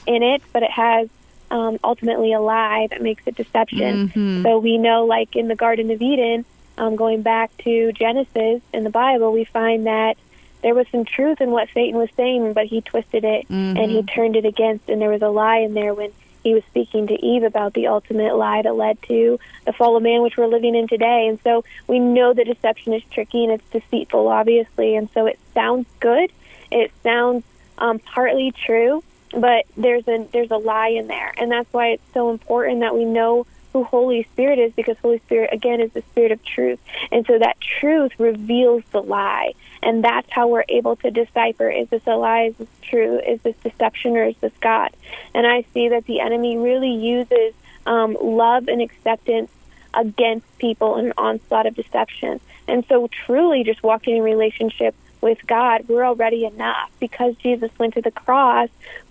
in 0.09 0.25
it, 0.25 0.43
but 0.52 0.64
it 0.64 0.73
has 0.73 1.09
um, 1.52 1.79
ultimately 1.85 2.33
a 2.33 2.41
lie 2.41 2.88
that 2.91 3.00
makes 3.00 3.25
it 3.29 3.37
deception. 3.37 4.09
Mhm. 4.09 4.43
So 4.43 4.59
we 4.59 4.76
know, 4.76 5.05
like 5.05 5.37
in 5.37 5.47
the 5.47 5.55
Garden 5.55 5.93
of 5.93 6.02
Eden, 6.02 6.45
um, 6.79 6.97
going 6.97 7.23
back 7.23 7.57
to 7.59 7.93
Genesis 7.93 8.62
in 8.73 8.85
the 8.85 8.91
Bible, 8.91 9.33
we 9.33 9.45
find 9.45 9.87
that 9.87 10.17
there 10.62 10.75
was 10.75 10.87
some 10.88 11.05
truth 11.05 11.41
in 11.41 11.50
what 11.50 11.69
Satan 11.75 11.99
was 11.99 12.09
saying, 12.17 12.52
but 12.52 12.67
he 12.67 12.81
twisted 12.81 13.25
it 13.25 13.47
and 13.76 13.91
he 13.91 14.02
turned 14.02 14.37
it 14.37 14.45
against, 14.45 14.88
and 14.88 15.00
there 15.00 15.11
was 15.11 15.23
a 15.23 15.29
lie 15.29 15.59
in 15.59 15.75
there 15.75 15.93
when 15.93 16.12
he 16.43 16.55
was 16.55 16.64
speaking 16.64 17.07
to 17.07 17.14
Eve 17.25 17.45
about 17.45 17.73
the 17.75 17.87
ultimate 17.87 18.37
lie 18.37 18.62
that 18.62 18.75
led 18.75 19.00
to 19.02 19.38
the 19.64 19.73
fall 19.73 19.97
of 19.97 20.02
man, 20.02 20.23
which 20.23 20.37
we're 20.37 20.47
living 20.47 20.75
in 20.75 20.88
today. 20.88 21.29
And 21.29 21.41
so 21.43 21.64
we 21.87 21.99
know 21.99 22.33
that 22.33 22.47
deception 22.47 22.93
is 22.93 23.02
tricky 23.11 23.45
and 23.45 23.52
it's 23.52 23.69
deceitful, 23.71 24.26
obviously. 24.29 24.97
And 24.97 25.09
so 25.11 25.26
it 25.26 25.38
sounds 25.55 25.87
good. 26.00 26.33
It 26.71 26.91
sounds 27.02 27.45
um, 27.79 27.99
partly 28.00 28.52
true, 28.52 29.05
but 29.33 29.67
there's 29.76 30.07
a 30.09 30.26
there's 30.33 30.50
a 30.50 30.57
lie 30.57 30.88
in 30.88 31.07
there, 31.07 31.33
and 31.37 31.50
that's 31.50 31.73
why 31.73 31.88
it's 31.88 32.12
so 32.14 32.31
important 32.31 32.81
that 32.81 32.95
we 32.95 33.05
know 33.05 33.47
who 33.73 33.85
Holy 33.85 34.25
Spirit 34.25 34.59
is, 34.59 34.73
because 34.73 34.99
Holy 34.99 35.19
Spirit 35.19 35.50
again 35.52 35.81
is 35.81 35.93
the 35.93 36.02
Spirit 36.02 36.33
of 36.33 36.45
truth, 36.45 36.81
and 37.11 37.26
so 37.26 37.38
that 37.38 37.61
truth 37.61 38.12
reveals 38.19 38.83
the 38.93 39.02
lie, 39.02 39.52
and 39.83 40.05
that's 40.05 40.31
how 40.31 40.49
we're 40.49 40.64
able 40.69 40.97
to 40.97 41.11
decipher: 41.11 41.71
is 41.71 41.88
this 41.88 42.07
a 42.07 42.17
lie? 42.17 42.43
Is 42.43 42.57
this 42.57 42.69
true? 42.83 43.19
Is 43.19 43.41
this 43.43 43.57
deception, 43.59 44.17
or 44.17 44.25
is 44.25 44.37
this 44.38 44.52
God? 44.61 44.91
And 45.35 45.47
I 45.47 45.64
see 45.75 45.88
that 45.88 46.07
the 46.07 46.21
enemy 46.21 46.57
really 46.57 46.95
uses 46.95 47.55
um, 47.87 48.17
love 48.21 48.69
and 48.69 48.81
acceptance 48.81 49.50
against 49.95 50.59
people 50.59 50.97
in 50.97 51.07
an 51.07 51.12
onslaught 51.17 51.67
of 51.67 51.75
deception. 51.75 52.41
And 52.69 52.85
so, 52.87 53.09
truly, 53.09 53.64
just 53.64 53.83
walking 53.83 54.17
in 54.17 54.23
relationship 54.23 54.95
with 55.23 55.47
God, 55.47 55.88
we're 55.88 56.05
already 56.05 56.45
enough. 56.45 56.91
Because 57.00 57.37
Jesus 57.37 57.71
went 57.79 57.95
to 57.95 58.02
the 58.02 58.11
cross, 58.11 58.69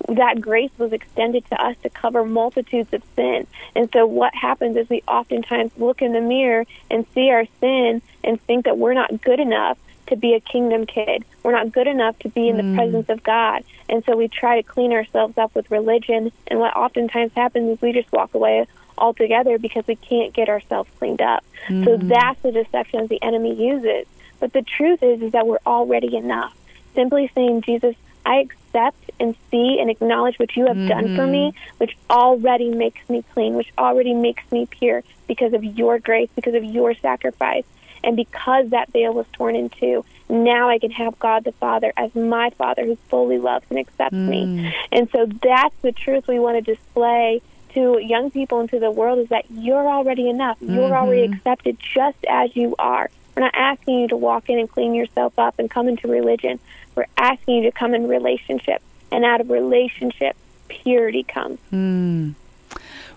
that 0.08 0.42
grace 0.42 0.72
was 0.78 0.94
extended 0.94 1.46
to 1.48 1.62
us 1.62 1.78
to 1.84 1.90
cover 1.90 2.24
multitudes 2.24 2.94
of 2.94 3.04
sin. 3.16 3.48
And 3.76 3.90
so, 3.92 4.06
what 4.06 4.36
happens 4.36 4.78
is 4.78 4.90
we 4.90 5.02
oftentimes 5.08 5.72
look 5.78 6.02
in 6.02 6.14
the 6.14 6.22
mirror 6.22 6.66
and 6.90 7.06
see 7.16 7.32
our 7.32 7.46
sin 7.60 8.02
and 8.24 8.40
think 8.42 8.66
that 8.66 8.78
we're 8.78 8.94
not 8.94 9.22
good 9.22 9.40
enough 9.40 9.78
to 10.08 10.18
be 10.18 10.34
a 10.34 10.40
kingdom 10.42 10.86
kid. 10.86 11.24
We're 11.42 11.54
not 11.54 11.72
good 11.72 11.88
enough 11.88 12.20
to 12.20 12.30
be 12.30 12.50
in 12.50 12.58
the 12.58 12.64
mm. 12.64 12.76
presence 12.76 13.10
of 13.10 13.24
God. 13.24 13.64
And 13.88 14.04
so 14.04 14.16
we 14.18 14.28
try 14.28 14.62
to 14.62 14.68
clean 14.68 14.92
ourselves 14.92 15.38
up 15.38 15.56
with 15.56 15.72
religion. 15.72 16.32
And 16.48 16.60
what 16.60 16.76
oftentimes 16.76 17.32
happens 17.34 17.70
is 17.70 17.82
we 17.82 17.94
just 17.94 18.12
walk 18.12 18.34
away 18.34 18.66
altogether 18.98 19.58
because 19.58 19.88
we 19.88 19.96
can't 19.96 20.34
get 20.34 20.50
ourselves 20.50 20.90
cleaned 21.00 21.22
up. 21.22 21.44
So 21.68 21.74
mm. 21.74 22.08
that's 22.10 22.42
the 22.42 22.52
deception 22.52 23.08
the 23.08 23.22
enemy 23.24 23.54
uses. 23.54 24.06
But 24.42 24.52
the 24.52 24.64
truth 24.64 25.02
is, 25.02 25.22
is 25.22 25.32
that 25.32 25.48
we're 25.48 25.60
already 25.66 26.18
enough. 26.18 26.58
Simply 26.94 27.32
saying, 27.34 27.62
Jesus, 27.62 27.96
I 28.26 28.38
accept 28.38 29.12
and 29.20 29.36
see 29.50 29.80
and 29.80 29.90
acknowledge 29.90 30.38
what 30.38 30.56
you 30.58 30.68
have 30.68 30.88
done 30.88 31.16
for 31.16 31.26
me, 31.26 31.52
mm-hmm. 31.52 31.78
which 31.78 31.98
already 32.10 32.70
makes 32.70 33.08
me 33.08 33.24
clean, 33.34 33.56
which 33.56 33.72
already 33.78 34.14
makes 34.14 34.44
me 34.52 34.66
pure 34.66 35.04
because 35.28 35.54
of 35.54 35.64
your 35.64 36.00
grace, 36.00 36.30
because 36.36 36.56
of 36.56 36.64
your 36.64 36.94
sacrifice. 36.96 37.64
And 38.04 38.16
because 38.16 38.72
that 38.72 38.92
veil 38.92 39.14
was 39.14 39.28
torn 39.32 39.56
in 39.56 39.70
two, 39.70 40.04
now 40.28 40.70
I 40.70 40.80
can 40.80 40.90
have 40.90 41.20
God 41.20 41.44
the 41.44 41.52
Father 41.52 41.94
as 41.96 42.16
my 42.16 42.50
Father 42.50 42.84
who 42.84 42.96
fully 42.96 43.38
loves 43.38 43.68
and 43.70 43.78
accepts 43.78 44.16
me. 44.16 44.46
Mm. 44.46 44.74
And 44.92 45.10
so 45.12 45.28
that's 45.28 45.76
the 45.84 45.92
truth 45.92 46.28
we 46.28 46.40
want 46.40 46.58
to 46.66 46.74
display 46.74 47.44
to 47.74 48.00
young 48.00 48.32
people 48.32 48.60
and 48.60 48.70
to 48.72 48.80
the 48.80 48.92
world 48.92 49.20
is 49.20 49.30
that 49.30 49.46
you're 49.52 49.88
already 49.88 50.30
enough. 50.30 50.58
You're 50.62 50.96
already 50.96 51.28
mm-hmm. 51.28 51.34
accepted 51.34 51.78
just 51.80 52.26
as 52.28 52.56
you 52.56 52.76
are. 52.80 53.10
We're 53.36 53.44
not 53.44 53.56
asking 53.56 54.00
you 54.00 54.08
to 54.10 54.18
walk 54.18 54.50
in 54.50 54.60
and 54.60 54.70
clean 54.70 54.94
yourself 54.94 55.38
up 55.40 55.60
and 55.60 55.70
come 55.70 55.88
into 55.88 56.08
religion. 56.08 56.60
We're 56.96 57.06
asking 57.18 57.58
you 57.58 57.64
to 57.64 57.72
come 57.72 57.94
in 57.94 58.08
relationship. 58.08 58.82
And 59.12 59.26
out 59.26 59.42
of 59.42 59.50
relationship, 59.50 60.36
purity 60.68 61.24
comes. 61.24 61.60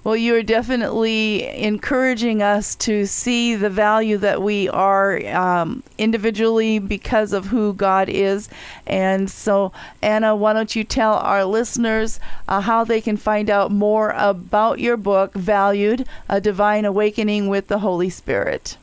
Well, 0.04 0.16
you 0.16 0.34
are 0.34 0.42
definitely 0.42 1.46
encouraging 1.46 2.42
us 2.42 2.74
to 2.76 3.06
see 3.06 3.54
the 3.54 3.70
value 3.70 4.18
that 4.18 4.42
we 4.42 4.68
are 4.68 5.24
um, 5.28 5.82
individually 5.96 6.78
because 6.78 7.32
of 7.32 7.46
who 7.46 7.72
God 7.72 8.10
is. 8.10 8.50
And 8.86 9.30
so, 9.30 9.72
Anna, 10.02 10.36
why 10.36 10.52
don't 10.52 10.76
you 10.76 10.84
tell 10.84 11.14
our 11.14 11.46
listeners 11.46 12.20
uh, 12.48 12.60
how 12.60 12.84
they 12.84 13.00
can 13.00 13.16
find 13.16 13.48
out 13.48 13.70
more 13.70 14.10
about 14.10 14.78
your 14.78 14.98
book, 14.98 15.32
Valued 15.32 16.06
A 16.28 16.38
Divine 16.38 16.84
Awakening 16.84 17.48
with 17.48 17.68
the 17.68 17.78
Holy 17.78 18.10
Spirit? 18.10 18.76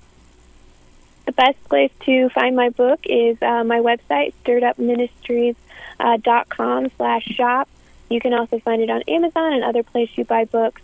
The 1.32 1.36
best 1.36 1.64
place 1.70 1.92
to 2.02 2.28
find 2.28 2.58
my 2.58 2.68
book 2.68 3.00
is 3.06 3.42
uh, 3.42 3.64
my 3.64 3.80
website, 3.80 4.34
stirredupministries.com 4.44 6.92
slash 6.98 7.24
shop. 7.24 7.70
You 8.10 8.20
can 8.20 8.34
also 8.34 8.60
find 8.60 8.82
it 8.82 8.90
on 8.90 9.02
Amazon 9.08 9.54
and 9.54 9.64
other 9.64 9.82
places 9.82 10.18
you 10.18 10.26
buy 10.26 10.44
books. 10.44 10.82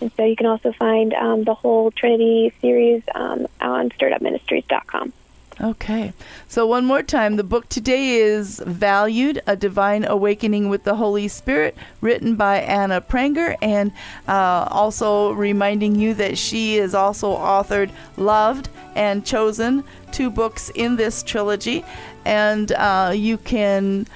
And 0.00 0.10
so 0.16 0.24
you 0.24 0.36
can 0.36 0.46
also 0.46 0.72
find 0.72 1.12
um, 1.12 1.44
the 1.44 1.52
whole 1.52 1.90
Trinity 1.90 2.50
series 2.62 3.02
um, 3.14 3.46
on 3.60 3.90
stirredupministries.com. 3.90 5.12
Okay. 5.60 6.14
So, 6.48 6.66
one 6.66 6.86
more 6.86 7.02
time, 7.02 7.36
the 7.36 7.44
book 7.44 7.68
today 7.68 8.14
is 8.14 8.58
Valued 8.60 9.42
A 9.46 9.54
Divine 9.54 10.06
Awakening 10.06 10.70
with 10.70 10.84
the 10.84 10.94
Holy 10.94 11.28
Spirit, 11.28 11.76
written 12.00 12.36
by 12.36 12.60
Anna 12.60 13.02
Pranger, 13.02 13.54
and 13.60 13.92
uh, 14.26 14.66
also 14.70 15.32
reminding 15.32 15.96
you 15.96 16.14
that 16.14 16.38
she 16.38 16.78
is 16.78 16.94
also 16.94 17.36
authored 17.36 17.90
Loved 18.16 18.70
and 18.94 19.24
Chosen, 19.24 19.84
two 20.12 20.30
books 20.30 20.70
in 20.74 20.96
this 20.96 21.22
trilogy. 21.22 21.84
And 22.24 22.72
uh, 22.72 23.12
you 23.14 23.38
can 23.38 24.06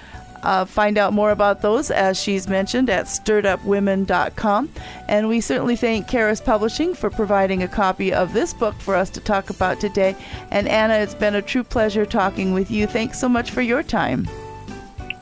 uh, 0.44 0.64
find 0.64 0.98
out 0.98 1.12
more 1.12 1.30
about 1.30 1.62
those, 1.62 1.90
as 1.90 2.20
she's 2.20 2.46
mentioned, 2.48 2.90
at 2.90 3.06
stirredupwomen.com. 3.06 4.68
And 5.08 5.28
we 5.28 5.40
certainly 5.40 5.76
thank 5.76 6.06
Charis 6.06 6.40
Publishing 6.40 6.94
for 6.94 7.10
providing 7.10 7.62
a 7.62 7.68
copy 7.68 8.12
of 8.12 8.32
this 8.34 8.52
book 8.52 8.74
for 8.78 8.94
us 8.94 9.10
to 9.10 9.20
talk 9.20 9.50
about 9.50 9.80
today. 9.80 10.14
And 10.50 10.68
Anna, 10.68 10.94
it's 10.94 11.14
been 11.14 11.34
a 11.34 11.42
true 11.42 11.64
pleasure 11.64 12.04
talking 12.04 12.52
with 12.52 12.70
you. 12.70 12.86
Thanks 12.86 13.18
so 13.18 13.28
much 13.28 13.50
for 13.50 13.62
your 13.62 13.82
time. 13.82 14.28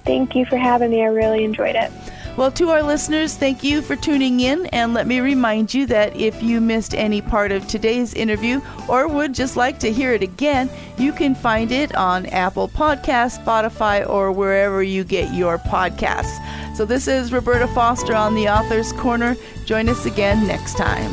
Thank 0.05 0.35
you 0.35 0.45
for 0.45 0.57
having 0.57 0.91
me. 0.91 1.03
I 1.03 1.07
really 1.07 1.45
enjoyed 1.45 1.77
it. 1.77 1.93
Well, 2.35 2.51
to 2.53 2.71
our 2.71 2.83
listeners, 2.83 3.37
thank 3.37 3.63
you 3.63 3.83
for 3.83 3.95
tuning 3.95 4.41
in. 4.41 4.65
And 4.67 4.95
let 4.95 5.07
me 5.07 5.21
remind 5.21 5.75
you 5.75 5.85
that 5.87 6.17
if 6.17 6.43
you 6.43 6.63
missed 6.63 6.95
any 6.95 7.21
part 7.21 7.53
of 7.53 7.67
today's 7.69 8.15
interview 8.15 8.61
or 8.89 9.07
would 9.07 9.35
just 9.35 9.57
like 9.57 9.79
to 9.81 9.93
hear 9.93 10.15
it 10.15 10.23
again, 10.23 10.71
you 10.97 11.13
can 11.13 11.35
find 11.35 11.71
it 11.71 11.95
on 11.95 12.25
Apple 12.27 12.69
Podcasts, 12.69 13.43
Spotify, 13.45 14.09
or 14.09 14.33
wherever 14.33 14.83
you 14.83 15.05
get 15.05 15.35
your 15.35 15.59
podcasts. 15.59 16.39
So, 16.75 16.87
this 16.87 17.07
is 17.07 17.35
Roberta 17.35 17.69
Foster 17.69 18.15
on 18.15 18.35
the 18.35 18.49
Author's 18.49 18.95
Corner. 18.95 19.37
Join 19.67 19.91
us 19.91 20.07
again 20.07 20.47
next 20.47 20.79
time. 20.79 21.13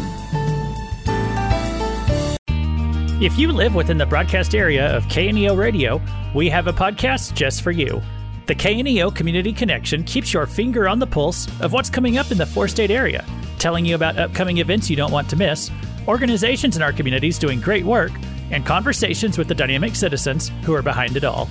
If 3.21 3.37
you 3.37 3.51
live 3.51 3.75
within 3.75 3.97
the 3.97 4.05
broadcast 4.05 4.55
area 4.55 4.95
of 4.95 5.03
KNEO 5.07 5.57
Radio, 5.57 6.01
we 6.33 6.47
have 6.49 6.67
a 6.67 6.73
podcast 6.73 7.33
just 7.33 7.61
for 7.61 7.71
you. 7.71 8.01
The 8.49 8.55
KNEO 8.55 9.13
Community 9.13 9.53
Connection 9.53 10.03
keeps 10.03 10.33
your 10.33 10.47
finger 10.47 10.89
on 10.89 10.97
the 10.97 11.05
pulse 11.05 11.47
of 11.61 11.71
what's 11.71 11.91
coming 11.91 12.17
up 12.17 12.31
in 12.31 12.39
the 12.39 12.47
four 12.47 12.67
state 12.67 12.89
area. 12.89 13.23
telling 13.59 13.85
you 13.85 13.93
about 13.93 14.17
upcoming 14.17 14.57
events 14.57 14.89
you 14.89 14.95
don't 14.95 15.11
want 15.11 15.29
to 15.29 15.35
miss, 15.35 15.69
organizations 16.07 16.75
in 16.75 16.81
our 16.81 16.91
communities 16.91 17.37
doing 17.37 17.61
great 17.61 17.85
work, 17.85 18.11
and 18.49 18.65
conversations 18.65 19.37
with 19.37 19.47
the 19.47 19.53
dynamic 19.53 19.95
citizens 19.95 20.49
who 20.63 20.73
are 20.73 20.81
behind 20.81 21.15
it 21.15 21.23
all. 21.23 21.47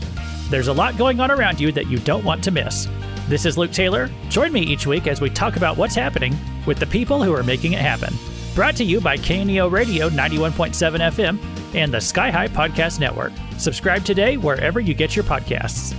There's 0.50 0.66
a 0.66 0.72
lot 0.72 0.98
going 0.98 1.20
on 1.20 1.30
around 1.30 1.60
you 1.60 1.70
that 1.70 1.86
you 1.86 2.00
don't 2.00 2.24
want 2.24 2.42
to 2.42 2.50
miss. 2.50 2.88
This 3.28 3.46
is 3.46 3.56
Luke 3.56 3.70
Taylor. 3.70 4.10
Join 4.28 4.52
me 4.52 4.62
each 4.62 4.84
week 4.84 5.06
as 5.06 5.20
we 5.20 5.30
talk 5.30 5.54
about 5.54 5.76
what's 5.76 5.94
happening 5.94 6.36
with 6.66 6.80
the 6.80 6.86
people 6.86 7.22
who 7.22 7.32
are 7.32 7.44
making 7.44 7.74
it 7.74 7.80
happen. 7.80 8.12
Brought 8.56 8.74
to 8.74 8.84
you 8.84 9.00
by 9.00 9.16
KNEO 9.16 9.70
Radio 9.70 10.10
91.7 10.10 10.98
FM 11.12 11.38
and 11.76 11.94
the 11.94 12.00
Sky 12.00 12.32
High 12.32 12.48
Podcast 12.48 12.98
Network. 12.98 13.32
Subscribe 13.56 14.04
today 14.04 14.36
wherever 14.36 14.80
you 14.80 14.94
get 14.94 15.14
your 15.14 15.24
podcasts. 15.24 15.94